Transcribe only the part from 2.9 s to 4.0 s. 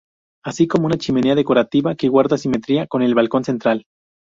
el balcón central.